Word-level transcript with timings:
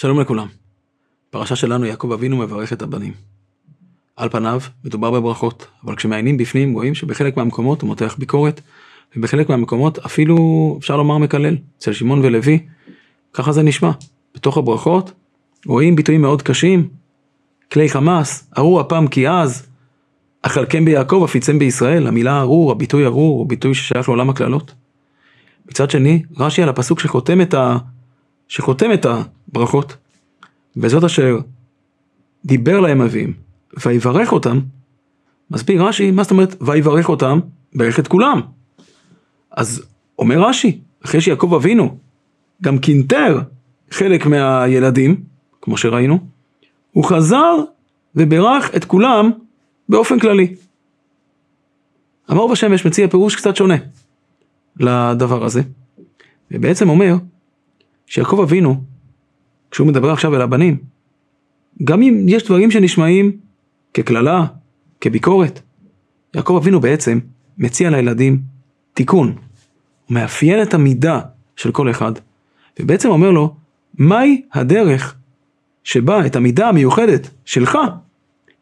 שלום 0.00 0.20
לכולם. 0.20 0.46
פרשה 1.30 1.56
שלנו 1.56 1.86
יעקב 1.86 2.12
אבינו 2.12 2.36
מברך 2.36 2.72
את 2.72 2.82
הבנים. 2.82 3.12
על 4.16 4.28
פניו 4.28 4.60
מדובר 4.84 5.10
בברכות, 5.10 5.66
אבל 5.84 5.96
כשמעיינים 5.96 6.36
בפנים 6.36 6.72
רואים 6.72 6.94
שבחלק 6.94 7.36
מהמקומות 7.36 7.82
הוא 7.82 7.88
מותח 7.88 8.16
ביקורת, 8.18 8.60
ובחלק 9.16 9.48
מהמקומות 9.48 9.98
אפילו 9.98 10.76
אפשר 10.78 10.96
לומר 10.96 11.18
מקלל. 11.18 11.56
אצל 11.78 11.92
שמעון 11.92 12.20
ולוי, 12.24 12.58
ככה 13.32 13.52
זה 13.52 13.62
נשמע. 13.62 13.90
בתוך 14.34 14.58
הברכות 14.58 15.12
רואים 15.66 15.96
ביטויים 15.96 16.20
מאוד 16.20 16.42
קשים, 16.42 16.88
כלי 17.72 17.88
חמאס, 17.88 18.50
ארור 18.58 18.80
אפם 18.80 19.06
כי 19.06 19.28
אז, 19.28 19.66
אכלכם 20.42 20.84
ביעקב 20.84 21.22
אפיצם 21.24 21.58
בישראל, 21.58 22.06
המילה 22.06 22.40
ארור, 22.40 22.72
הביטוי 22.72 23.06
ארור, 23.06 23.38
הוא 23.38 23.48
ביטוי 23.48 23.74
ששייך 23.74 24.08
לעולם 24.08 24.30
הקללות. 24.30 24.74
מצד 25.66 25.90
שני, 25.90 26.22
רש"י 26.36 26.62
על 26.62 26.68
הפסוק 26.68 27.00
שחותם 27.00 27.40
את, 27.40 27.54
ה... 27.54 27.76
שחותם 28.48 28.92
את 28.92 29.06
הברכות, 29.50 29.96
וזאת 30.76 31.04
אשר 31.04 31.38
דיבר 32.44 32.80
להם 32.80 33.00
אביהם, 33.00 33.32
ויברך 33.86 34.32
אותם, 34.32 34.60
מסביר 35.50 35.82
רש"י, 35.82 36.10
מה 36.10 36.22
זאת 36.22 36.30
אומרת 36.30 36.56
ויברך 36.60 37.08
אותם? 37.08 37.40
ברך 37.74 37.98
את 37.98 38.08
כולם. 38.08 38.40
אז 39.50 39.82
אומר 40.18 40.48
רש"י, 40.48 40.80
אחרי 41.04 41.20
שיעקב 41.20 41.54
אבינו 41.54 41.96
גם 42.62 42.78
קינטר 42.78 43.40
חלק 43.90 44.26
מהילדים, 44.26 45.22
כמו 45.62 45.76
שראינו, 45.76 46.18
הוא 46.92 47.04
חזר 47.04 47.56
וברך 48.14 48.74
את 48.76 48.84
כולם 48.84 49.30
באופן 49.88 50.18
כללי. 50.18 50.54
המאור 52.28 52.52
בשמש 52.52 52.86
מציע 52.86 53.08
פירוש 53.08 53.36
קצת 53.36 53.56
שונה 53.56 53.76
לדבר 54.76 55.44
הזה, 55.44 55.62
ובעצם 56.50 56.88
אומר 56.88 57.16
שיעקב 58.06 58.40
אבינו, 58.42 58.82
כשהוא 59.70 59.86
מדבר 59.86 60.10
עכשיו 60.10 60.34
אל 60.36 60.40
הבנים, 60.40 60.76
גם 61.84 62.02
אם 62.02 62.24
יש 62.28 62.44
דברים 62.44 62.70
שנשמעים 62.70 63.32
כקללה, 63.94 64.46
כביקורת, 65.00 65.60
יעקב 66.34 66.56
אבינו 66.62 66.80
בעצם 66.80 67.18
מציע 67.58 67.90
לילדים 67.90 68.40
תיקון. 68.94 69.26
הוא 69.26 70.14
מאפיין 70.14 70.62
את 70.62 70.74
המידה 70.74 71.20
של 71.56 71.72
כל 71.72 71.90
אחד, 71.90 72.12
ובעצם 72.80 73.08
אומר 73.08 73.30
לו, 73.30 73.54
מהי 73.98 74.42
הדרך 74.52 75.14
שבה 75.84 76.26
את 76.26 76.36
המידה 76.36 76.68
המיוחדת 76.68 77.30
שלך 77.44 77.78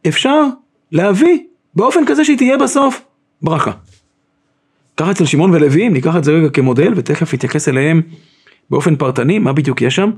אפשר 0.09 0.45
להביא 0.93 1.39
באופן 1.75 2.01
כזה 2.07 2.25
שהיא 2.25 2.37
תהיה 2.37 2.59
בסוף 2.59 3.05
ברכה. 3.43 3.73
ככה 4.97 5.11
אצל 5.11 5.25
שמעון 5.25 5.55
ולוויים, 5.55 5.93
ניקח 5.93 6.17
את 6.17 6.25
זה 6.25 6.33
רגע 6.33 6.49
כמודל 6.49 6.93
ותכף 6.97 7.35
נתייחס 7.35 7.69
אליהם 7.69 8.03
באופן 8.71 8.97
פרטני, 8.97 9.39
מה 9.39 9.53
בדיוק 9.53 9.83
יש 9.83 9.97
שם. 9.97 10.11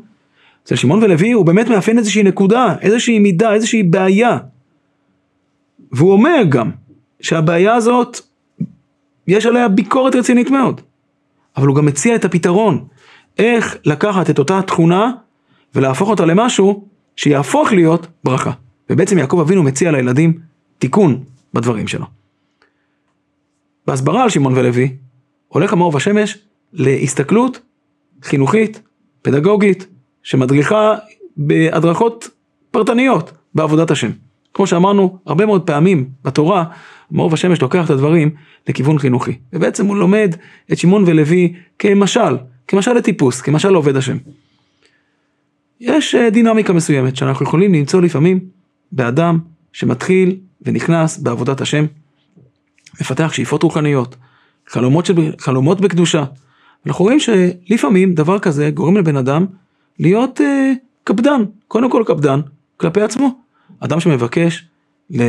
אצל 0.65 0.77
שמעון 0.77 1.03
ולוי 1.03 1.33
הוא 1.33 1.47
באמת 1.47 1.69
מאפיין 1.69 1.99
איזושהי 1.99 2.23
נקודה, 2.23 2.75
איזושהי 2.81 3.19
מידה, 3.19 3.53
איזושהי 3.53 3.83
בעיה. 3.83 4.39
והוא 5.93 6.13
אומר 6.13 6.43
גם 6.49 6.71
שהבעיה 7.21 7.75
הזאת, 7.75 8.21
יש 9.27 9.47
עליה 9.47 9.69
ביקורת 9.69 10.15
רצינית 10.15 10.51
מאוד. 10.51 10.81
אבל 11.57 11.67
הוא 11.67 11.77
גם 11.77 11.87
מציע 11.87 12.17
את 12.17 12.25
הפתרון, 12.25 12.85
איך 13.39 13.77
לקחת 13.85 14.31
את 14.31 14.39
אותה 14.39 14.63
תכונה 14.63 15.13
ולהפוך 15.75 16.09
אותה 16.09 16.25
למשהו 16.25 16.85
שיהפוך 17.17 17.73
להיות 17.73 18.07
ברכה. 18.25 18.51
ובעצם 18.91 19.19
יעקב 19.19 19.41
אבינו 19.41 19.63
מציע 19.63 19.91
לילדים 19.91 20.39
תיקון 20.79 21.25
בדברים 21.55 21.89
שלו. 21.89 22.07
בהסברה 23.87 24.23
על 24.23 24.31
שמעון 24.31 24.59
ולוי, 24.59 24.97
הולך 25.49 25.73
המאור 25.73 25.93
בשמש 25.93 26.39
להסתכלות 26.73 27.61
חינוכית, 28.23 28.83
פדגוגית, 29.23 29.87
שמדריכה 30.23 30.95
בהדרכות 31.37 32.29
פרטניות 32.71 33.33
בעבודת 33.55 33.91
השם. 33.91 34.11
כמו 34.55 34.67
שאמרנו 34.67 35.19
הרבה 35.27 35.47
מאוד 35.47 35.67
פעמים 35.67 36.09
בתורה, 36.25 36.65
מאור 37.11 37.33
ושמש 37.33 37.63
לוקח 37.63 37.85
את 37.85 37.91
הדברים 37.91 38.31
לכיוון 38.69 38.99
חינוכי. 38.99 39.39
ובעצם 39.53 39.87
הוא 39.87 39.97
לומד 39.97 40.35
את 40.73 40.79
שמעון 40.79 41.05
ולוי 41.07 41.55
כמשל, 41.79 42.37
כמשל 42.69 42.93
לטיפוס, 42.93 43.41
כמשל 43.41 43.71
לעובד 43.71 43.97
השם. 43.97 44.17
יש 45.81 46.15
אה, 46.15 46.31
דינמיקה 46.31 46.73
מסוימת 46.73 47.17
שאנחנו 47.17 47.47
יכולים 47.47 47.75
למצוא 47.75 48.01
לפעמים 48.01 48.41
באדם 48.93 49.39
שמתחיל 49.73 50.37
ונכנס 50.63 51.19
בעבודת 51.19 51.61
השם, 51.61 51.85
מפתח 53.01 53.33
שאיפות 53.33 53.63
רוחניות, 53.63 54.17
חלומות, 54.69 55.07
של, 55.07 55.33
חלומות 55.39 55.81
בקדושה. 55.81 56.25
אנחנו 56.87 57.05
רואים 57.05 57.19
שלפעמים 57.21 58.15
דבר 58.15 58.39
כזה 58.39 58.71
גורם 58.71 58.97
לבן 58.97 59.17
אדם 59.17 59.47
להיות 60.01 60.41
אה, 60.41 60.73
קפדן, 61.05 61.43
קודם 61.69 61.91
כל 61.91 62.05
קפדן 62.07 62.41
כלפי 62.77 63.01
עצמו. 63.01 63.31
אדם 63.81 64.01
שמבקש 64.01 64.65
ל- 65.11 65.23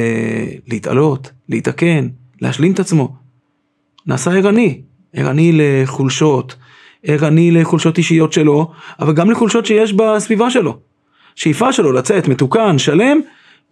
להתעלות, 0.67 1.31
להתקן, 1.49 2.07
להשלים 2.41 2.71
את 2.71 2.79
עצמו, 2.79 3.15
נעשה 4.05 4.31
ערני, 4.31 4.81
ערני 5.13 5.51
לחולשות, 5.53 6.55
ערני 7.03 7.51
לחולשות 7.51 7.97
אישיות 7.97 8.33
שלו, 8.33 8.71
אבל 8.99 9.13
גם 9.13 9.31
לחולשות 9.31 9.65
שיש 9.65 9.93
בסביבה 9.93 10.49
שלו. 10.49 10.77
שאיפה 11.35 11.73
שלו 11.73 11.91
לצאת 11.91 12.27
מתוקן, 12.27 12.77
שלם, 12.77 13.19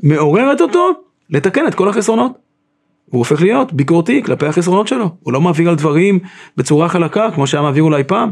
מעוררת 0.03 0.61
אותו 0.61 0.89
לתקן 1.29 1.67
את 1.67 1.75
כל 1.75 1.89
החסרונות. 1.89 2.31
הוא 3.05 3.19
הופך 3.19 3.41
להיות 3.41 3.73
ביקורתי 3.73 4.23
כלפי 4.23 4.45
החסרונות 4.45 4.87
שלו, 4.87 5.09
הוא 5.19 5.33
לא 5.33 5.41
מעביר 5.41 5.69
על 5.69 5.75
דברים 5.75 6.19
בצורה 6.57 6.89
חלקה 6.89 7.31
כמו 7.31 7.47
שהיה 7.47 7.63
מעביר 7.63 7.83
אולי 7.83 8.03
פעם. 8.03 8.31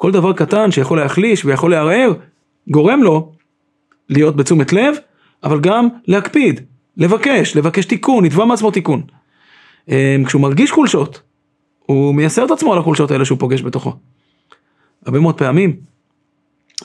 כל 0.00 0.12
דבר 0.12 0.32
קטן 0.32 0.70
שיכול 0.70 0.98
להחליש 0.98 1.44
ויכול 1.44 1.70
לערער, 1.70 2.12
גורם 2.70 3.02
לו 3.02 3.32
להיות 4.08 4.36
בתשומת 4.36 4.72
לב, 4.72 4.94
אבל 5.44 5.60
גם 5.60 5.88
להקפיד, 6.06 6.60
לבקש, 6.96 7.56
לבקש 7.56 7.84
תיקון, 7.84 8.24
לתבוע 8.24 8.44
מעצמו 8.44 8.70
תיקון. 8.70 9.02
אמ, 9.88 9.94
כשהוא 10.26 10.42
מרגיש 10.42 10.70
חולשות, 10.70 11.20
הוא 11.78 12.14
מייסר 12.14 12.44
את 12.44 12.50
עצמו 12.50 12.72
על 12.72 12.78
החולשות 12.78 13.10
האלה 13.10 13.24
שהוא 13.24 13.38
פוגש 13.38 13.62
בתוכו. 13.62 13.92
הרבה 15.06 15.20
מאוד 15.20 15.38
פעמים, 15.38 15.76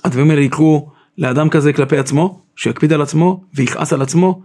הדברים 0.04 0.30
האלה 0.30 0.42
יקרו 0.42 0.90
לאדם 1.18 1.50
כזה 1.50 1.74
כלפי 1.74 1.98
עצמו, 1.98 2.42
שיקפיד 2.56 2.94
על 2.94 3.02
עצמו 3.02 3.44
ויכעס 3.54 3.94
על 3.94 4.02
עצמו, 4.02 4.42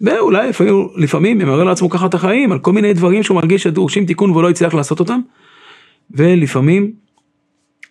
ואולי 0.00 0.48
לפעמים, 0.48 0.88
לפעמים 0.96 1.40
ימרר 1.40 1.64
לעצמו 1.64 1.90
ככה 1.90 2.06
את 2.06 2.14
החיים 2.14 2.52
על 2.52 2.58
כל 2.58 2.72
מיני 2.72 2.92
דברים 2.92 3.22
שהוא 3.22 3.34
מרגיש 3.34 3.62
שדורשים 3.62 4.06
תיקון 4.06 4.30
והוא 4.30 4.42
לא 4.42 4.50
יצליח 4.50 4.74
לעשות 4.74 5.00
אותם, 5.00 5.20
ולפעמים 6.10 7.07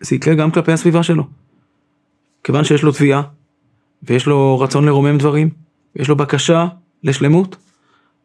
זה 0.02 0.16
יקרה 0.16 0.36
גם 0.36 0.52
כלפי 0.52 0.72
הסביבה 0.72 1.04
שלו. 1.04 1.24
כיוון 2.44 2.64
שיש 2.64 2.84
לו 2.84 2.92
תביעה, 2.92 3.22
ויש 4.04 4.26
לו 4.26 4.60
רצון 4.60 4.86
לרומם 4.86 5.18
דברים, 5.18 5.50
ויש 5.96 6.10
לו 6.10 6.16
בקשה 6.16 6.68
לשלמות, 7.04 7.56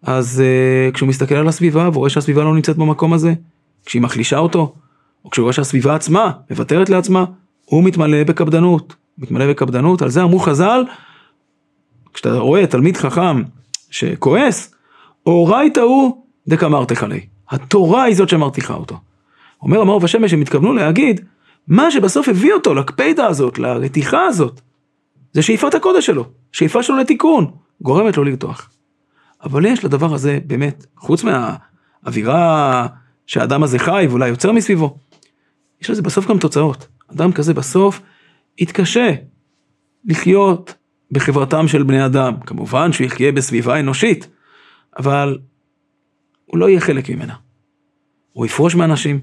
אז 0.03 0.43
uh, 0.43 0.94
כשהוא 0.94 1.09
מסתכל 1.09 1.34
על 1.34 1.49
הסביבה 1.49 1.88
ורואה 1.93 2.11
שהסביבה 2.11 2.44
לא 2.44 2.55
נמצאת 2.55 2.77
במקום 2.77 3.12
הזה, 3.12 3.34
כשהיא 3.87 4.03
מחלישה 4.03 4.38
אותו, 4.38 4.75
או 5.25 5.31
כשהוא 5.31 5.43
רואה 5.43 5.53
שהסביבה 5.53 5.94
עצמה 5.94 6.31
מוותרת 6.50 6.88
לעצמה, 6.88 7.25
הוא 7.65 7.84
מתמלא 7.84 8.25
בקפדנות. 8.25 8.94
מתמלא 9.19 9.50
בקפדנות, 9.50 10.03
על 10.03 10.09
זה 10.09 10.22
אמרו 10.22 10.38
חז"ל, 10.38 10.84
כשאתה 12.15 12.38
רואה 12.38 12.66
תלמיד 12.66 12.97
חכם 12.97 13.43
שכועס, 13.91 14.75
אורייתא 15.27 15.81
הוא 15.81 16.22
דקמרתך 16.49 17.03
לי. 17.03 17.27
התורה 17.50 18.03
היא 18.03 18.16
זאת 18.16 18.28
שמרתיחה 18.28 18.75
אותו. 18.75 18.99
אומר 19.62 19.81
המאור 19.81 20.00
בשמש, 20.00 20.32
הם 20.32 20.41
התכוונו 20.41 20.72
להגיד, 20.72 21.21
מה 21.69 21.91
שבסוף 21.91 22.28
הביא 22.28 22.53
אותו 22.53 22.75
לקפידה 22.75 23.27
הזאת, 23.27 23.59
לרתיחה 23.59 24.25
הזאת, 24.25 24.61
זה 25.33 25.43
שאיפת 25.43 25.75
הקודש 25.75 26.06
שלו, 26.06 26.25
שאיפה 26.53 26.83
שלו 26.83 26.97
לתיקון, 26.97 27.50
גורמת 27.81 28.17
לו 28.17 28.25
לרתוח. 28.25 28.71
אבל 29.45 29.67
יש 29.67 29.84
לדבר 29.84 30.15
הזה 30.15 30.39
באמת, 30.47 30.87
חוץ 30.97 31.25
מהאווירה 31.25 32.87
שהאדם 33.27 33.62
הזה 33.62 33.78
חי 33.78 34.06
ואולי 34.11 34.28
יוצר 34.28 34.53
מסביבו, 34.53 34.99
יש 35.81 35.91
לזה 35.91 36.03
בסוף 36.03 36.27
גם 36.27 36.39
תוצאות. 36.39 36.87
אדם 37.12 37.32
כזה 37.32 37.55
בסוף 37.55 38.00
יתקשה 38.59 39.12
לחיות 40.05 40.75
בחברתם 41.11 41.69
של 41.69 41.82
בני 41.82 42.06
אדם. 42.06 42.35
כמובן 42.47 42.93
שהוא 42.93 43.06
יחיה 43.06 43.32
בסביבה 43.32 43.81
אנושית, 43.81 44.29
אבל 44.99 45.38
הוא 46.47 46.59
לא 46.59 46.69
יהיה 46.69 46.81
חלק 46.81 47.11
ממנה. 47.11 47.35
הוא 48.32 48.47
יפרוש 48.47 48.75
מאנשים, 48.75 49.20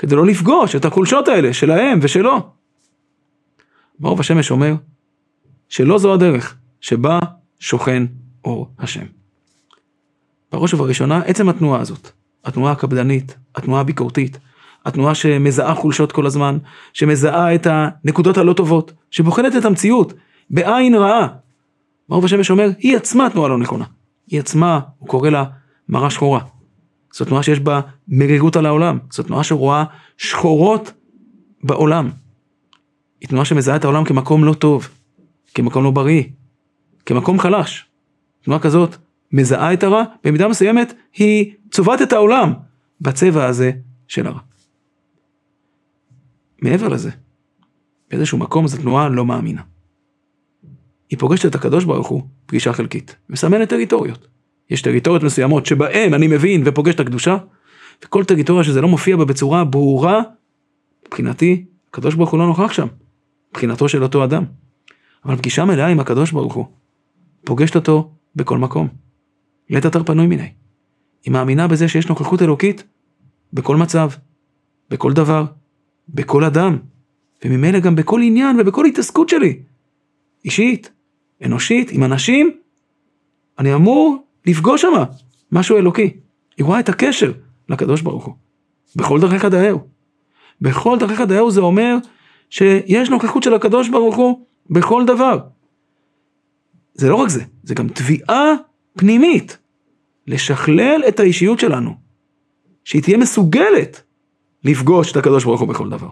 כדי 0.00 0.16
לא 0.16 0.26
לפגוש 0.26 0.76
את 0.76 0.84
החולשות 0.84 1.28
האלה 1.28 1.52
שלהם 1.52 1.98
ושלו. 2.02 2.50
מאור 4.00 4.16
בשמש 4.16 4.50
אומר 4.50 4.74
שלא 5.68 5.98
זו 5.98 6.14
הדרך 6.14 6.56
שבה 6.80 7.18
שוכן 7.58 8.04
אור 8.44 8.68
השם. 8.78 9.04
בראש 10.52 10.74
ובראשונה 10.74 11.18
עצם 11.18 11.48
התנועה 11.48 11.80
הזאת, 11.80 12.10
התנועה 12.44 12.72
הקפדנית, 12.72 13.36
התנועה 13.54 13.80
הביקורתית, 13.80 14.38
התנועה 14.84 15.14
שמזהה 15.14 15.74
חולשות 15.74 16.12
כל 16.12 16.26
הזמן, 16.26 16.58
שמזהה 16.92 17.54
את 17.54 17.66
הנקודות 17.70 18.38
הלא 18.38 18.52
טובות, 18.52 18.92
שבוחנת 19.10 19.56
את 19.56 19.64
המציאות 19.64 20.12
בעין 20.50 20.94
רעה. 20.94 21.28
מאור 22.08 22.22
בשמש 22.22 22.50
אומר, 22.50 22.70
היא 22.78 22.96
עצמה 22.96 23.30
תנועה 23.30 23.48
לא 23.48 23.58
נכונה. 23.58 23.84
היא 24.26 24.40
עצמה, 24.40 24.80
הוא 24.98 25.08
קורא 25.08 25.30
לה 25.30 25.44
מראה 25.88 26.10
שחורה. 26.10 26.40
זו 27.14 27.24
תנועה 27.24 27.42
שיש 27.42 27.60
בה 27.60 27.80
מרירות 28.08 28.56
על 28.56 28.66
העולם, 28.66 28.98
זו 29.12 29.22
תנועה 29.22 29.44
שרואה 29.44 29.84
שחורות 30.16 30.92
בעולם. 31.62 32.10
היא 33.20 33.28
תנועה 33.28 33.44
שמזהה 33.44 33.76
את 33.76 33.84
העולם 33.84 34.04
כמקום 34.04 34.44
לא 34.44 34.52
טוב, 34.52 34.88
כמקום 35.54 35.84
לא 35.84 35.90
בריא, 35.90 36.22
כמקום 37.06 37.38
חלש. 37.38 37.86
תנועה 38.42 38.60
כזאת 38.60 38.96
מזהה 39.32 39.72
את 39.72 39.82
הרע, 39.82 40.02
במידה 40.24 40.48
מסוימת 40.48 40.94
היא 41.14 41.52
צובעת 41.70 42.02
את 42.02 42.12
העולם 42.12 42.52
בצבע 43.00 43.46
הזה 43.46 43.72
של 44.08 44.26
הרע. 44.26 44.40
מעבר 46.62 46.88
לזה, 46.88 47.10
באיזשהו 48.10 48.38
מקום 48.38 48.66
זו 48.66 48.76
תנועה 48.76 49.08
לא 49.08 49.26
מאמינה. 49.26 49.62
היא 51.10 51.18
פוגשת 51.18 51.46
את 51.46 51.54
הקדוש 51.54 51.84
ברוך 51.84 52.08
הוא 52.08 52.22
פגישה 52.46 52.72
חלקית, 52.72 53.16
מסמנת 53.28 53.68
טריטוריות. 53.68 54.28
יש 54.70 54.82
טריטוריות 54.82 55.22
מסוימות 55.22 55.66
שבהן 55.66 56.14
אני 56.14 56.26
מבין 56.26 56.62
ופוגש 56.64 56.94
את 56.94 57.00
הקדושה, 57.00 57.36
וכל 58.04 58.24
טריטוריה 58.24 58.64
שזה 58.64 58.80
לא 58.80 58.88
מופיע 58.88 59.16
בה 59.16 59.24
בצורה 59.24 59.64
ברורה, 59.64 60.22
מבחינתי, 61.06 61.64
הקדוש 61.88 62.14
ברוך 62.14 62.30
הוא 62.30 62.38
לא 62.38 62.46
נוכח 62.46 62.72
שם, 62.72 62.86
מבחינתו 63.50 63.88
של 63.88 64.02
אותו 64.02 64.24
אדם. 64.24 64.44
אבל 65.24 65.36
פגישה 65.36 65.64
מלאה 65.64 65.86
עם 65.86 66.00
הקדוש 66.00 66.32
ברוך 66.32 66.54
הוא, 66.54 66.64
פוגשת 67.44 67.76
אותו 67.76 68.10
בכל 68.36 68.58
מקום. 68.58 68.88
לית 69.70 69.86
אתר 69.86 70.04
פנוי 70.04 70.26
מיני. 70.26 70.48
היא 71.24 71.32
מאמינה 71.32 71.68
בזה 71.68 71.88
שיש 71.88 72.08
נוכחות 72.08 72.42
אלוקית 72.42 72.84
בכל 73.52 73.76
מצב, 73.76 74.10
בכל 74.90 75.12
דבר, 75.12 75.44
בכל 76.08 76.44
אדם, 76.44 76.78
וממילא 77.44 77.80
גם 77.80 77.96
בכל 77.96 78.20
עניין 78.22 78.60
ובכל 78.60 78.84
התעסקות 78.84 79.28
שלי. 79.28 79.62
אישית, 80.44 80.90
אנושית, 81.44 81.90
עם 81.90 82.04
אנשים, 82.04 82.50
אני 83.58 83.74
אמור 83.74 84.29
לפגוש 84.46 84.82
שמה 84.82 85.04
משהו 85.52 85.76
אלוקי. 85.76 86.16
היא 86.56 86.66
רואה 86.66 86.80
את 86.80 86.88
הקשר 86.88 87.32
לקדוש 87.68 88.00
ברוך 88.00 88.24
הוא. 88.24 88.34
בכל 88.96 89.20
דרכיך 89.20 89.44
דאהו. 89.44 89.80
בכל 90.60 90.98
דרכיך 90.98 91.20
דאהו 91.20 91.50
זה 91.50 91.60
אומר 91.60 91.96
שיש 92.50 93.10
נוכחות 93.10 93.42
של 93.42 93.54
הקדוש 93.54 93.88
ברוך 93.88 94.16
הוא 94.16 94.46
בכל 94.70 95.04
דבר. 95.06 95.38
זה 96.94 97.08
לא 97.08 97.14
רק 97.14 97.28
זה, 97.28 97.44
זה 97.62 97.74
גם 97.74 97.88
תביעה 97.88 98.54
פנימית 98.96 99.58
לשכלל 100.26 101.02
את 101.08 101.20
האישיות 101.20 101.58
שלנו, 101.58 101.94
שהיא 102.84 103.02
תהיה 103.02 103.16
מסוגלת 103.16 104.02
לפגוש 104.64 105.12
את 105.12 105.16
הקדוש 105.16 105.44
ברוך 105.44 105.60
הוא 105.60 105.68
בכל 105.68 105.90
דבר. 105.90 106.10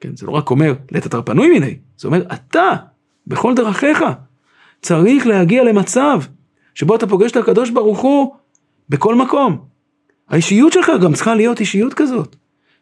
כן, 0.00 0.16
זה 0.16 0.26
לא 0.26 0.32
רק 0.32 0.50
אומר, 0.50 0.74
לית 0.90 1.06
אתר 1.06 1.22
פנוי 1.22 1.48
מיני, 1.48 1.76
זה 1.96 2.08
אומר, 2.08 2.22
אתה, 2.32 2.70
בכל 3.26 3.54
דרכיך, 3.54 4.04
צריך 4.82 5.26
להגיע 5.26 5.64
למצב 5.64 6.20
שבו 6.74 6.96
אתה 6.96 7.06
פוגש 7.06 7.30
את 7.30 7.36
הקדוש 7.36 7.70
ברוך 7.70 8.00
הוא 8.00 8.34
בכל 8.88 9.14
מקום. 9.14 9.58
האישיות 10.28 10.72
שלך 10.72 10.92
גם 11.02 11.12
צריכה 11.12 11.34
להיות 11.34 11.60
אישיות 11.60 11.94
כזאת, 11.94 12.36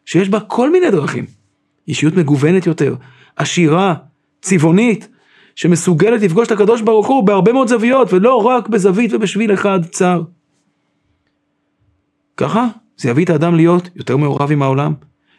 שיש 0.05 0.29
בה 0.29 0.39
כל 0.39 0.71
מיני 0.71 0.91
דרכים. 0.91 1.25
אישיות 1.87 2.13
מגוונת 2.13 2.65
יותר, 2.65 2.95
עשירה, 3.35 3.93
צבעונית, 4.41 5.07
שמסוגלת 5.55 6.21
לפגוש 6.21 6.47
את 6.47 6.51
הקדוש 6.51 6.81
ברוך 6.81 7.07
הוא 7.07 7.23
בהרבה 7.23 7.53
מאוד 7.53 7.67
זוויות, 7.67 8.13
ולא 8.13 8.35
רק 8.47 8.67
בזווית 8.67 9.13
ובשביל 9.13 9.53
אחד 9.53 9.85
צר. 9.85 10.21
ככה 12.37 12.67
זה 12.97 13.09
יביא 13.09 13.25
את 13.25 13.29
האדם 13.29 13.55
להיות 13.55 13.89
יותר 13.95 14.17
מעורב 14.17 14.51
עם 14.51 14.61
העולם, 14.61 14.93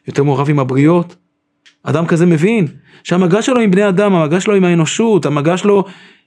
יותר 0.07 0.23
מעורב 0.23 0.51
עם 0.51 0.59
הבריות. 0.59 1.17
אדם 1.83 2.07
כזה 2.07 2.27
מבין 2.27 2.67
שהמגע 3.05 3.43
שלו 3.43 3.61
עם 3.61 3.71
בני 3.71 3.89
אדם, 3.89 4.15
המגע 4.15 4.41
שלו 4.41 4.55
עם 4.55 4.65
האנושות, 4.65 5.27
המגע 5.27 5.57
שלו 5.57 5.85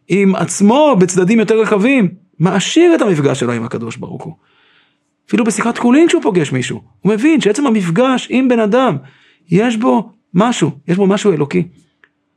עם 0.07 0.36
עצמו 0.36 0.95
בצדדים 1.00 1.39
יותר 1.39 1.62
רחבים, 1.62 2.09
מעשיר 2.39 2.95
את 2.95 3.01
המפגש 3.01 3.39
שלו 3.39 3.51
עם 3.51 3.63
הקדוש 3.63 3.98
ברוך 3.98 4.24
הוא. 4.24 4.33
אפילו 5.27 5.44
בשיחת 5.44 5.77
חולין 5.77 6.07
כשהוא 6.07 6.21
פוגש 6.21 6.51
מישהו, 6.51 6.81
הוא 7.00 7.13
מבין 7.13 7.42
שעצם 7.42 7.68
המפגש 7.68 8.27
עם 8.30 8.48
בן 8.48 8.59
אדם, 8.59 8.98
יש 9.50 9.77
בו 9.77 10.12
משהו, 10.33 10.71
יש 10.88 10.98
בו 10.98 11.07
משהו 11.07 11.31
אלוקי. 11.31 11.68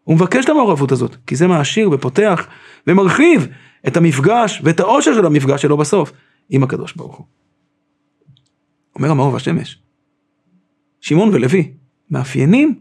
הוא 0.05 0.17
מבקש 0.17 0.45
את 0.45 0.51
המעורבות 0.51 0.93
הזאת, 0.93 1.17
כי 1.27 1.37
זה 1.37 1.47
מעשיר 1.47 1.91
ופותח 1.93 2.47
ומרחיב 2.87 3.49
את 3.87 3.97
המפגש 3.97 4.61
ואת 4.65 4.81
העושר 4.81 5.15
של 5.15 5.27
המפגש 5.27 5.63
שלו 5.63 5.77
בסוף 5.77 6.13
עם 6.51 6.63
הקדוש 6.63 6.93
ברוך 6.93 7.17
הוא. 7.17 7.27
אומר 8.95 9.11
המאור 9.11 9.33
והשמש, 9.33 9.83
שמעון 11.01 11.29
ולוי 11.33 11.73
מאפיינים 12.11 12.81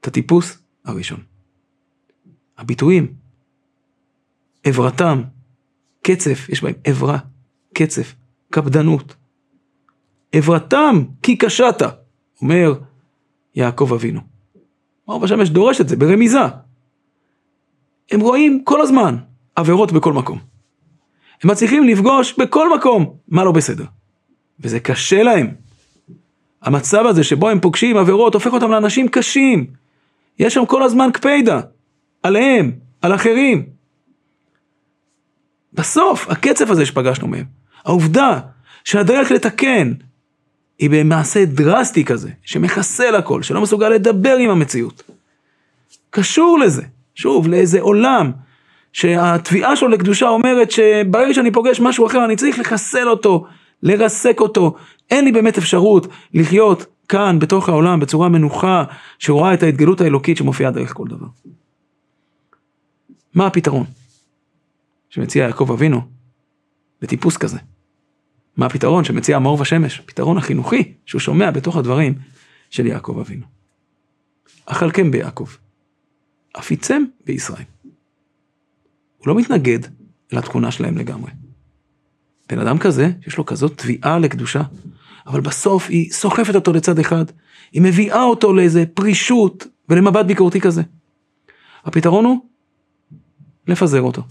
את 0.00 0.06
הטיפוס 0.06 0.58
הראשון. 0.84 1.20
הביטויים, 2.58 3.12
עברתם, 4.68 5.22
קצף, 6.02 6.48
יש 6.48 6.62
בהם 6.62 6.74
עברה, 6.84 7.18
קצף, 7.74 8.14
קפדנות. 8.50 9.14
עברתם 10.32 11.04
כי 11.22 11.36
קשת, 11.36 11.82
אומר 12.42 12.74
יעקב 13.54 13.92
אבינו. 13.94 14.20
מאור 15.08 15.20
בשמש 15.20 15.48
דורש 15.50 15.80
את 15.80 15.88
זה 15.88 15.96
ברמיזה. 15.96 16.38
הם 18.10 18.20
רואים 18.20 18.64
כל 18.64 18.80
הזמן 18.80 19.16
עבירות 19.56 19.92
בכל 19.92 20.12
מקום. 20.12 20.38
הם 21.42 21.50
מצליחים 21.50 21.84
לפגוש 21.84 22.34
בכל 22.38 22.76
מקום 22.76 23.14
מה 23.28 23.44
לא 23.44 23.52
בסדר. 23.52 23.84
וזה 24.60 24.80
קשה 24.80 25.22
להם. 25.22 25.54
המצב 26.62 27.06
הזה 27.06 27.24
שבו 27.24 27.48
הם 27.48 27.60
פוגשים 27.60 27.96
עבירות 27.96 28.34
הופך 28.34 28.52
אותם 28.52 28.70
לאנשים 28.70 29.08
קשים. 29.08 29.66
יש 30.38 30.54
שם 30.54 30.66
כל 30.66 30.82
הזמן 30.82 31.08
קפידה. 31.12 31.60
עליהם, 32.22 32.72
על 33.02 33.14
אחרים. 33.14 33.77
בסוף, 35.72 36.28
הקצף 36.28 36.70
הזה 36.70 36.86
שפגשנו 36.86 37.28
מהם, 37.28 37.44
העובדה 37.84 38.40
שהדרך 38.84 39.30
לתקן 39.30 39.92
היא 40.78 40.90
במעשה 40.90 41.44
דרסטי 41.44 42.04
כזה, 42.04 42.30
שמחסל 42.42 43.14
הכל, 43.14 43.42
שלא 43.42 43.60
מסוגל 43.60 43.88
לדבר 43.88 44.36
עם 44.36 44.50
המציאות. 44.50 45.02
קשור 46.10 46.58
לזה, 46.58 46.82
שוב, 47.14 47.48
לאיזה 47.48 47.80
עולם, 47.80 48.32
שהתביעה 48.92 49.76
שלו 49.76 49.88
לקדושה 49.88 50.28
אומרת 50.28 50.70
שברגע 50.70 51.34
שאני 51.34 51.50
פוגש 51.50 51.80
משהו 51.80 52.06
אחר 52.06 52.24
אני 52.24 52.36
צריך 52.36 52.58
לחסל 52.58 53.08
אותו, 53.08 53.46
לרסק 53.82 54.40
אותו, 54.40 54.74
אין 55.10 55.24
לי 55.24 55.32
באמת 55.32 55.58
אפשרות 55.58 56.06
לחיות 56.34 56.86
כאן 57.08 57.38
בתוך 57.38 57.68
העולם 57.68 58.00
בצורה 58.00 58.28
מנוחה 58.28 58.84
שרואה 59.18 59.54
את 59.54 59.62
ההתגלות 59.62 60.00
האלוקית 60.00 60.36
שמופיעה 60.36 60.70
דרך 60.70 60.92
כל 60.94 61.04
דבר. 61.08 61.26
מה 63.34 63.46
הפתרון 63.46 63.84
שמציע 65.10 65.44
יעקב 65.44 65.70
אבינו 65.72 66.00
לטיפוס 67.02 67.36
כזה? 67.36 67.58
מה 68.56 68.66
הפתרון 68.66 69.04
שמציע 69.04 69.36
המאור 69.36 69.60
ושמש? 69.60 70.00
הפתרון 70.00 70.38
החינוכי 70.38 70.92
שהוא 71.06 71.20
שומע 71.20 71.50
בתוך 71.50 71.76
הדברים 71.76 72.14
של 72.70 72.86
יעקב 72.86 73.18
אבינו. 73.18 73.46
אכלכם 74.66 75.10
ביעקב, 75.10 75.48
עפיצם 76.54 77.04
בישראל. 77.24 77.64
הוא 79.18 79.28
לא 79.28 79.34
מתנגד 79.34 79.78
לתכונה 80.32 80.70
שלהם 80.70 80.98
לגמרי. 80.98 81.30
בן 82.48 82.58
אדם 82.58 82.78
כזה, 82.78 83.10
יש 83.26 83.38
לו 83.38 83.46
כזאת 83.46 83.78
תביעה 83.78 84.18
לקדושה, 84.18 84.62
אבל 85.26 85.40
בסוף 85.40 85.88
היא 85.88 86.12
סוחפת 86.12 86.54
אותו 86.54 86.72
לצד 86.72 86.98
אחד, 86.98 87.24
היא 87.72 87.82
מביאה 87.82 88.22
אותו 88.22 88.52
לאיזה 88.52 88.84
פרישות 88.94 89.66
ולמבט 89.88 90.26
ביקורתי 90.26 90.60
כזה. 90.60 90.82
הפתרון 91.84 92.24
הוא 92.24 92.38
לפזר 93.66 94.02
אותו. 94.02 94.22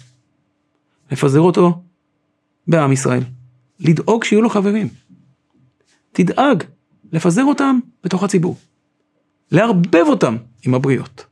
לפזר 1.12 1.40
אותו 1.40 1.82
בעם 2.68 2.92
ישראל. 2.92 3.24
לדאוג 3.80 4.24
שיהיו 4.24 4.42
לו 4.42 4.50
חברים. 4.50 4.88
תדאג 6.12 6.64
לפזר 7.12 7.44
אותם 7.44 7.80
בתוך 8.04 8.24
הציבור. 8.24 8.58
לערבב 9.52 10.04
אותם 10.08 10.38
עם 10.66 10.74
הבריות. 10.74 11.26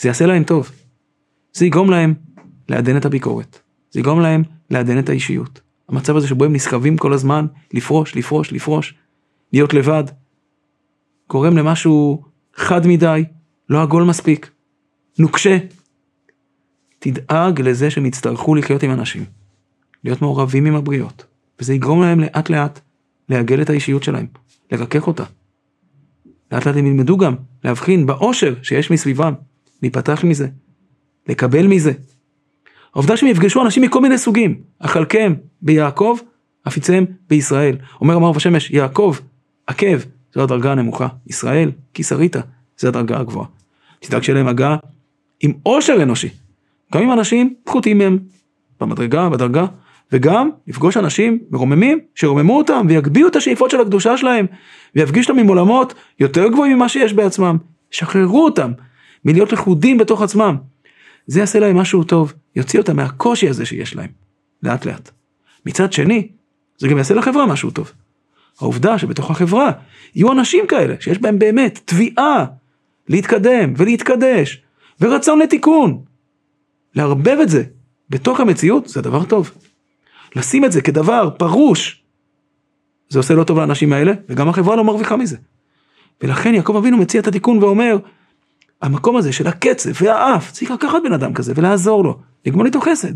זה 0.00 0.08
יעשה 0.08 0.26
להם 0.26 0.44
טוב. 0.44 0.70
זה 1.52 1.66
יגרום 1.66 1.90
להם 1.90 2.14
לעדן 2.68 2.96
את 2.96 3.04
הביקורת. 3.04 3.58
זה 3.90 4.00
יגרום 4.00 4.20
להם 4.20 4.42
לעדן 4.70 4.98
את 4.98 5.08
האישיות. 5.08 5.60
המצב 5.88 6.16
הזה 6.16 6.28
שבו 6.28 6.44
הם 6.44 6.52
נסחבים 6.52 6.96
כל 6.96 7.12
הזמן, 7.12 7.46
לפרוש, 7.74 8.16
לפרוש, 8.16 8.52
לפרוש, 8.52 8.94
להיות 9.52 9.74
לבד, 9.74 10.04
גורם 11.30 11.56
למשהו 11.56 12.22
חד 12.54 12.86
מדי, 12.86 13.24
לא 13.68 13.82
עגול 13.82 14.04
מספיק, 14.04 14.50
נוקשה. 15.18 15.58
תדאג 17.02 17.60
לזה 17.60 17.90
שהם 17.90 18.06
יצטרכו 18.06 18.54
לחיות 18.54 18.82
עם 18.82 18.90
אנשים, 18.90 19.24
להיות 20.04 20.22
מעורבים 20.22 20.66
עם 20.66 20.74
הבריות, 20.74 21.24
וזה 21.60 21.74
יגרום 21.74 22.02
להם 22.02 22.20
לאט 22.20 22.50
לאט 22.50 22.80
לעגל 23.28 23.62
את 23.62 23.70
האישיות 23.70 24.02
שלהם, 24.02 24.26
לרכך 24.72 25.06
אותה. 25.06 25.24
לאט 26.52 26.66
לאט 26.66 26.76
הם 26.76 26.86
ילמדו 26.86 27.16
גם 27.16 27.34
להבחין 27.64 28.06
באושר 28.06 28.54
שיש 28.62 28.90
מסביבם, 28.90 29.34
להיפתח 29.82 30.24
מזה, 30.24 30.48
לקבל 31.28 31.66
מזה. 31.66 31.92
העובדה 32.94 33.16
שהם 33.16 33.28
יפגשו 33.28 33.62
אנשים 33.62 33.82
מכל 33.82 34.00
מיני 34.00 34.18
סוגים, 34.18 34.60
אכלכם 34.78 35.34
ביעקב, 35.62 36.18
עפיציהם 36.64 37.06
בישראל. 37.28 37.76
אומר 38.00 38.16
אמר 38.16 38.32
בשמש, 38.32 38.70
יעקב, 38.70 39.16
עקב, 39.66 39.98
זו 40.34 40.42
הדרגה 40.42 40.72
הנמוכה, 40.72 41.08
ישראל, 41.26 41.72
כיסריתא, 41.94 42.40
זו 42.78 42.88
הדרגה 42.88 43.20
הגבוהה. 43.20 43.46
תדאג 44.00 44.22
שיהיה 44.22 44.36
להם 44.36 44.46
מגע 44.46 44.76
עם 45.40 45.52
עושר 45.62 46.02
אנושי, 46.02 46.28
גם 46.94 47.02
עם 47.02 47.12
אנשים 47.12 47.54
פחותים 47.64 47.98
מהם, 47.98 48.18
במדרגה, 48.80 49.28
בדרגה, 49.28 49.66
וגם 50.12 50.50
לפגוש 50.66 50.96
אנשים 50.96 51.38
מרוממים, 51.50 51.98
שרוממו 52.14 52.58
אותם 52.58 52.86
ויגביהו 52.88 53.28
את 53.28 53.36
השאיפות 53.36 53.70
של 53.70 53.80
הקדושה 53.80 54.16
שלהם, 54.16 54.46
ויפגיש 54.94 55.30
אותם 55.30 55.40
עם 55.40 55.48
עולמות 55.48 55.94
יותר 56.20 56.48
גבוהים 56.48 56.76
ממה 56.76 56.88
שיש 56.88 57.12
בעצמם. 57.12 57.56
שחררו 57.92 58.44
אותם 58.44 58.72
מלהיות 59.24 59.52
לכודים 59.52 59.98
בתוך 59.98 60.22
עצמם. 60.22 60.56
זה 61.26 61.40
יעשה 61.40 61.58
להם 61.58 61.76
משהו 61.76 62.04
טוב, 62.04 62.32
יוציא 62.56 62.80
אותם 62.80 62.96
מהקושי 62.96 63.48
הזה 63.48 63.66
שיש 63.66 63.96
להם, 63.96 64.08
לאט 64.62 64.84
לאט. 64.84 65.10
מצד 65.66 65.92
שני, 65.92 66.28
זה 66.78 66.88
גם 66.88 66.98
יעשה 66.98 67.14
לחברה 67.14 67.46
משהו 67.46 67.70
טוב. 67.70 67.92
העובדה 68.60 68.98
שבתוך 68.98 69.30
החברה 69.30 69.70
יהיו 70.14 70.32
אנשים 70.32 70.66
כאלה 70.66 70.94
שיש 71.00 71.18
בהם 71.18 71.38
באמת 71.38 71.80
תביעה 71.84 72.44
להתקדם 73.08 73.72
ולהתקדש 73.76 74.62
ורצון 75.00 75.38
לתיקון. 75.38 76.11
לערבב 76.94 77.38
את 77.42 77.48
זה 77.48 77.62
בתוך 78.10 78.40
המציאות 78.40 78.88
זה 78.88 79.02
דבר 79.02 79.24
טוב. 79.24 79.50
לשים 80.36 80.64
את 80.64 80.72
זה 80.72 80.80
כדבר 80.80 81.30
פרוש, 81.38 82.02
זה 83.08 83.18
עושה 83.18 83.34
לא 83.34 83.44
טוב 83.44 83.58
לאנשים 83.58 83.92
האלה 83.92 84.12
וגם 84.28 84.48
החברה 84.48 84.76
לא 84.76 84.84
מרוויחה 84.84 85.16
מזה. 85.16 85.36
ולכן 86.22 86.54
יעקב 86.54 86.76
אבינו 86.76 86.96
מציע 86.96 87.20
את 87.20 87.26
התיקון 87.26 87.62
ואומר, 87.62 87.96
המקום 88.82 89.16
הזה 89.16 89.32
של 89.32 89.46
הקצב 89.46 89.90
והאף, 90.02 90.50
צריך 90.50 90.70
לקחת 90.70 90.98
בן 91.04 91.12
אדם 91.12 91.34
כזה 91.34 91.52
ולעזור 91.56 92.04
לו, 92.04 92.18
לגמול 92.46 92.66
איתו 92.66 92.80
חסד. 92.80 93.12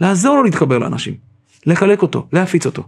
לעזור 0.00 0.36
לו 0.36 0.42
להתחבר 0.42 0.78
לאנשים, 0.78 1.14
לחלק 1.66 2.02
אותו, 2.02 2.26
להפיץ 2.32 2.66
אותו. 2.66 2.82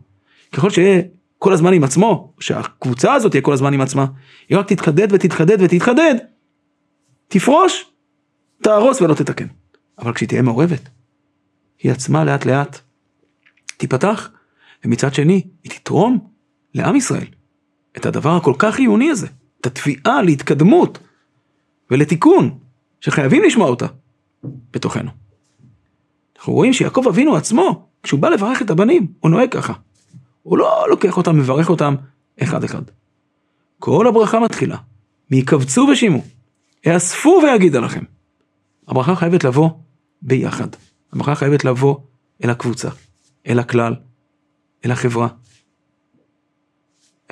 ככל 0.53 0.71
שיהיה 0.71 1.03
כל 1.39 1.53
הזמן 1.53 1.73
עם 1.73 1.85
עצמו, 1.85 2.33
שהקבוצה 2.41 3.15
הזאת 3.15 3.31
תהיה 3.31 3.43
כל 3.43 3.53
הזמן 3.53 3.75
עם 3.75 3.81
עצמה, 3.81 4.07
היא 4.49 4.59
רק 4.59 4.69
תתחדד 4.69 5.13
ותתחדד 5.13 5.57
ותתחדד, 5.61 6.15
תפרוש, 7.29 7.85
תהרוס 8.63 9.01
ולא 9.01 9.15
תתקן. 9.15 9.47
אבל 9.99 10.13
כשהיא 10.13 10.29
תהיה 10.29 10.43
מעורבת, 10.43 10.89
היא 11.79 11.93
עצמה 11.93 12.25
לאט 12.25 12.45
לאט 12.45 12.81
תיפתח, 13.77 14.31
ומצד 14.85 15.15
שני, 15.15 15.43
היא 15.65 15.73
תתרום 15.73 16.29
לעם 16.75 16.97
ישראל 16.97 17.27
את 17.97 18.07
הדבר 18.07 18.37
הכל 18.37 18.55
כך 18.59 18.75
חיוני 18.75 19.11
הזה, 19.11 19.27
את 19.61 19.67
התביעה 19.67 20.23
להתקדמות 20.23 20.99
ולתיקון, 21.91 22.59
שחייבים 23.01 23.43
לשמוע 23.43 23.69
אותה 23.69 23.87
בתוכנו. 24.45 25.11
אנחנו 26.37 26.53
רואים 26.53 26.73
שיעקב 26.73 27.05
אבינו 27.09 27.37
עצמו, 27.37 27.89
כשהוא 28.03 28.21
בא 28.21 28.29
לברך 28.29 28.63
את 28.63 28.71
הבנים, 28.71 29.07
הוא 29.21 29.31
נוהג 29.31 29.53
ככה. 29.53 29.73
הוא 30.43 30.59
לא 30.59 30.87
לוקח 30.91 31.17
אותם, 31.17 31.39
מברך 31.39 31.71
אותם 31.71 31.95
אחד 32.43 32.65
אחד. 32.65 32.83
כל 33.79 34.07
הברכה 34.07 34.41
מתחילה, 34.41 34.77
מיקבצו 35.31 35.87
ושימו, 35.93 36.23
האספו 36.85 37.41
ויגידה 37.43 37.81
לכם. 37.81 38.05
הברכה 38.89 39.15
חייבת 39.17 39.45
לבוא 39.45 39.71
ביחד. 40.23 40.69
הברכה 41.13 41.35
חייבת 41.35 41.65
לבוא 41.65 41.97
אל 42.45 42.51
הקבוצה, 42.51 42.89
אל 43.47 43.59
הכלל, 43.59 43.95
אל 44.85 44.91
החברה, 44.91 45.29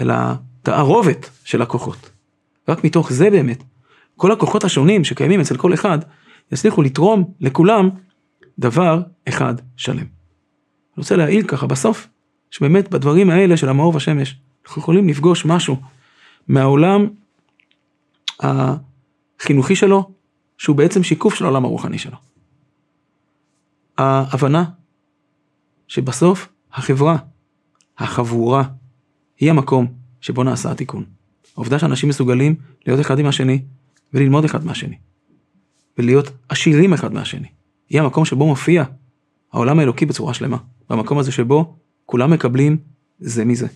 אל 0.01 0.11
התערובת 0.13 1.31
של 1.45 1.63
הכוחות. 1.63 2.11
רק 2.69 2.85
מתוך 2.85 3.13
זה 3.13 3.31
באמת, 3.31 3.63
כל 4.17 4.33
הכוחות 4.33 4.65
השונים 4.65 5.05
שקיימים 5.05 5.41
אצל 5.41 5.57
כל 5.57 5.75
אחד, 5.75 5.99
יצליחו 6.53 6.83
לתרום 6.83 7.33
לכולם 7.41 7.91
דבר 8.59 9.03
אחד 9.29 9.55
שלם. 9.77 9.97
אני 9.97 10.07
רוצה 10.97 11.17
להעיל 11.17 11.47
ככה 11.47 11.67
בסוף, 11.67 12.09
שבאמת 12.51 12.91
בדברים 12.91 13.31
האלה 13.31 13.57
של 13.57 13.69
המאור 13.69 13.95
והשמש, 13.95 14.37
אנחנו 14.67 14.83
יכולים 14.83 15.09
לפגוש 15.09 15.45
משהו 15.45 15.77
מהעולם 16.49 17.07
החינוכי 18.41 19.77
שלו, 19.77 20.11
שהוא 20.61 20.77
בעצם 20.77 21.03
שיקוף 21.03 21.35
של 21.35 21.45
העולם 21.45 21.65
הרוחני 21.65 21.99
שלו. 21.99 22.17
ההבנה 23.99 24.65
שבסוף 25.89 26.49
החברה, 26.73 27.17
החבורה, 27.99 28.63
היא 29.39 29.51
המקום 29.51 29.87
שבו 30.21 30.45
נעשה 30.45 30.71
התיקון. 30.71 31.05
העובדה 31.55 31.79
שאנשים 31.79 32.09
מסוגלים 32.09 32.55
להיות 32.87 33.01
אחד 33.01 33.19
עם 33.19 33.27
השני 33.27 33.63
וללמוד 34.15 34.45
אחד 34.45 34.65
מהשני. 34.65 34.99
ולהיות 35.99 36.31
עשירים 36.49 36.93
אחד 36.93 37.13
מהשני. 37.13 37.49
היא 37.89 38.01
המקום 38.01 38.25
שבו 38.25 38.47
מופיע 38.47 38.85
העולם 39.53 39.79
האלוקי 39.79 40.07
בצורה 40.07 40.35
שלמה. 40.35 40.57
במקום 40.91 41.19
הזה 41.19 41.33
שבו 41.33 41.75
כולם 42.07 42.31
מקבלים 42.31 42.77
זה 43.19 43.45
מזה. 43.45 43.67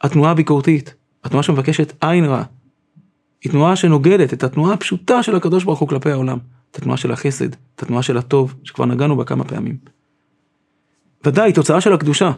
התנועה 0.00 0.30
הביקורתית, 0.30 0.94
התנועה 1.24 1.42
שמבקשת 1.42 1.92
עין 2.00 2.24
רע, 2.24 2.42
היא 3.44 3.52
תנועה 3.52 3.76
שנוגדת 3.76 4.32
את 4.32 4.44
התנועה 4.44 4.74
הפשוטה 4.74 5.22
של 5.22 5.36
הקדוש 5.36 5.64
ברוך 5.64 5.78
הוא 5.78 5.88
כלפי 5.88 6.10
העולם, 6.10 6.38
את 6.70 6.76
התנועה 6.76 6.96
של 6.96 7.12
החסד, 7.12 7.52
את 7.52 7.82
התנועה 7.82 8.02
של 8.02 8.18
הטוב, 8.18 8.54
שכבר 8.64 8.84
נגענו 8.84 9.16
בה 9.16 9.24
כמה 9.24 9.44
פעמים. 9.44 9.76
ודאי, 11.24 11.52
תוצאה 11.52 11.80
של 11.80 11.92
הקדושה, 11.92 12.30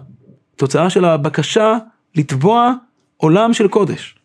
תוצאה 0.56 0.90
של 0.90 1.04
הבקשה 1.04 1.76
לתבוע 2.14 2.74
עולם 3.16 3.52
של 3.52 3.68
קודש. 3.68 4.20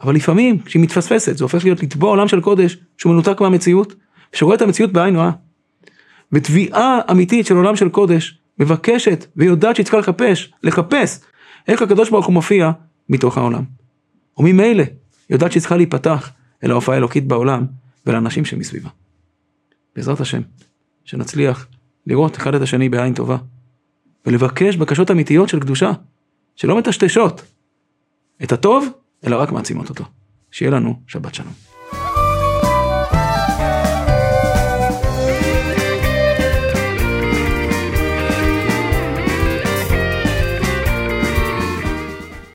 אבל 0.00 0.14
לפעמים, 0.14 0.58
כשהיא 0.58 0.82
מתפספסת, 0.82 1.36
זה 1.36 1.44
הופך 1.44 1.64
להיות 1.64 1.82
לתבוע 1.82 2.10
עולם 2.10 2.28
של 2.28 2.40
קודש 2.40 2.76
שהוא 2.98 3.12
מנותק 3.12 3.40
מהמציאות, 3.40 3.94
שרואה 4.32 4.56
את 4.56 4.62
המציאות 4.62 4.92
בעין 4.92 5.16
רעה. 5.16 5.30
ותביעה 6.32 6.98
אמיתית 7.10 7.46
של 7.46 7.56
עולם 7.56 7.76
של 7.76 7.88
קודש 7.88 8.38
מבקשת 8.58 9.26
ויודעת 9.36 9.76
שהיא 9.76 9.84
צריכה 9.84 9.98
לחפש, 9.98 10.52
לחפש 10.62 11.20
איך 11.68 11.82
הקדוש 11.82 12.10
ברוך 12.10 12.26
הוא 12.26 12.34
מופיע 12.34 12.70
מתוך 13.08 13.38
העולם. 13.38 13.62
וממילא 14.38 14.84
יודעת 15.30 15.52
שהיא 15.52 15.60
צריכה 15.60 15.76
להיפתח 15.76 16.30
אל 16.64 16.70
ההופעה 16.70 16.94
האלוקית 16.94 17.26
בעולם 17.26 17.66
ולאנשים 18.06 18.44
שמסביבה. 18.44 18.88
בעזרת 19.96 20.20
השם, 20.20 20.40
שנצליח 21.04 21.66
לראות 22.06 22.36
אחד 22.36 22.54
את 22.54 22.62
השני 22.62 22.88
בעין 22.88 23.14
טובה 23.14 23.36
ולבקש 24.26 24.76
בקשות 24.76 25.10
אמיתיות 25.10 25.48
של 25.48 25.60
קדושה, 25.60 25.92
שלא 26.56 26.78
מטשטשות 26.78 27.42
את 28.42 28.52
הטוב, 28.52 28.88
אלא 29.26 29.36
רק 29.36 29.52
מעצימות 29.52 29.88
אותו. 29.88 30.04
שיהיה 30.50 30.70
לנו 30.70 31.00
שבת 31.06 31.34
שלום. 31.34 31.67